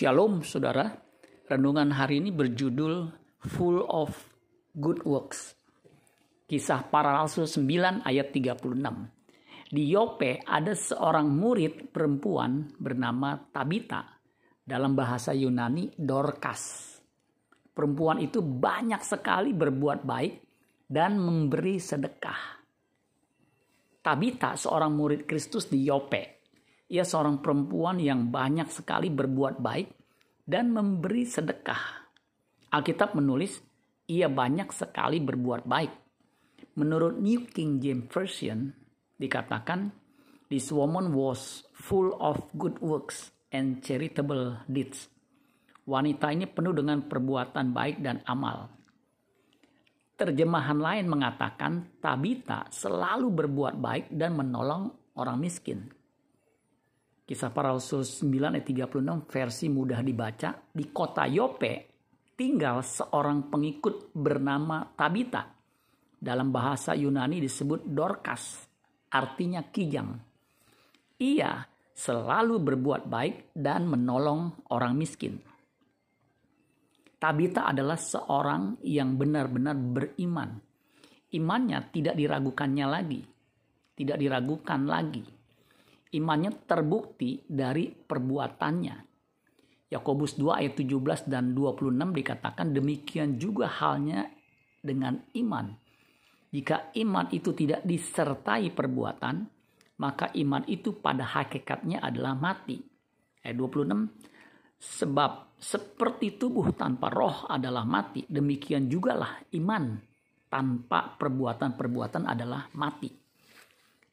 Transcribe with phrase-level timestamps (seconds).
[0.00, 0.96] Shalom saudara,
[1.44, 3.12] renungan hari ini berjudul
[3.52, 4.08] Full of
[4.72, 5.52] Good Works.
[6.48, 8.80] Kisah para Rasul 9 ayat 36.
[9.68, 14.16] Di Yope ada seorang murid perempuan bernama Tabita.
[14.64, 16.96] Dalam bahasa Yunani Dorcas.
[17.68, 20.34] Perempuan itu banyak sekali berbuat baik
[20.88, 22.40] dan memberi sedekah.
[24.00, 26.39] Tabita seorang murid Kristus di Yope
[26.90, 29.88] ia seorang perempuan yang banyak sekali berbuat baik
[30.42, 32.10] dan memberi sedekah.
[32.74, 33.62] Alkitab menulis,
[34.10, 35.92] ia banyak sekali berbuat baik.
[36.74, 38.74] Menurut New King James Version,
[39.14, 39.94] dikatakan,
[40.50, 45.06] This woman was full of good works and charitable deeds.
[45.86, 48.66] Wanita ini penuh dengan perbuatan baik dan amal.
[50.18, 55.99] Terjemahan lain mengatakan Tabita selalu berbuat baik dan menolong orang miskin.
[57.30, 60.50] Kisah para Rasul 9 ayat 36 versi mudah dibaca.
[60.66, 62.02] Di kota Yope
[62.34, 65.46] tinggal seorang pengikut bernama Tabita.
[66.10, 68.66] Dalam bahasa Yunani disebut Dorcas.
[69.14, 70.10] Artinya kijang.
[71.22, 71.62] Ia
[71.94, 75.38] selalu berbuat baik dan menolong orang miskin.
[77.14, 80.58] Tabita adalah seorang yang benar-benar beriman.
[81.30, 83.22] Imannya tidak diragukannya lagi.
[83.94, 85.39] Tidak diragukan lagi
[86.14, 88.96] imannya terbukti dari perbuatannya.
[89.90, 94.30] Yakobus 2 ayat 17 dan 26 dikatakan demikian juga halnya
[94.78, 95.66] dengan iman.
[96.50, 99.36] Jika iman itu tidak disertai perbuatan,
[100.02, 102.78] maka iman itu pada hakikatnya adalah mati.
[103.42, 104.10] Ayat 26,
[104.78, 109.98] sebab seperti tubuh tanpa roh adalah mati, demikian jugalah iman
[110.50, 113.29] tanpa perbuatan-perbuatan adalah mati.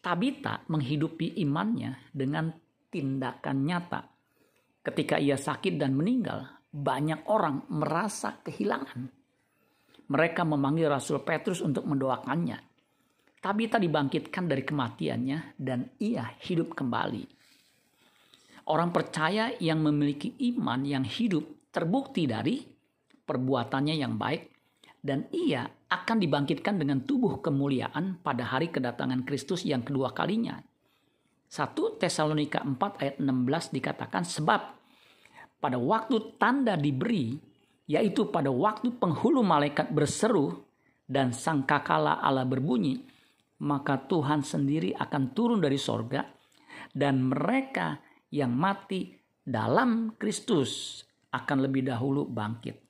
[0.00, 2.48] Tabita menghidupi imannya dengan
[2.88, 4.00] tindakan nyata.
[4.80, 6.40] Ketika ia sakit dan meninggal,
[6.72, 9.12] banyak orang merasa kehilangan.
[10.10, 12.58] Mereka memanggil Rasul Petrus untuk mendoakannya.
[13.44, 17.24] Tabita dibangkitkan dari kematiannya dan ia hidup kembali.
[18.72, 22.60] Orang percaya yang memiliki iman yang hidup terbukti dari
[23.24, 24.49] perbuatannya yang baik
[25.00, 30.60] dan ia akan dibangkitkan dengan tubuh kemuliaan pada hari kedatangan Kristus yang kedua kalinya.
[31.50, 34.60] 1 Tesalonika 4 ayat 16 dikatakan sebab
[35.58, 37.34] pada waktu tanda diberi
[37.90, 40.62] yaitu pada waktu penghulu malaikat berseru
[41.10, 43.02] dan sangkakala Allah berbunyi
[43.60, 46.22] maka Tuhan sendiri akan turun dari sorga
[46.94, 47.98] dan mereka
[48.30, 49.10] yang mati
[49.42, 51.02] dalam Kristus
[51.34, 52.89] akan lebih dahulu bangkit.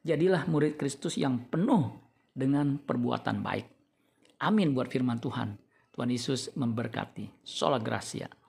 [0.00, 1.92] Jadilah murid Kristus yang penuh
[2.32, 3.66] dengan perbuatan baik.
[4.40, 5.60] Amin buat firman Tuhan.
[5.92, 7.44] Tuhan Yesus memberkati.
[7.44, 8.39] Sola Gracia.